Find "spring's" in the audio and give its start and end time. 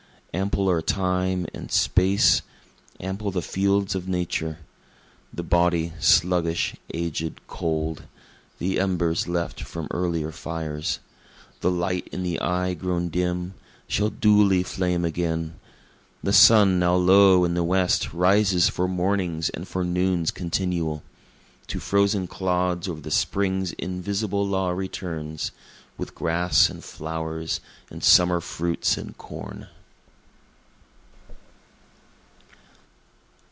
23.11-23.73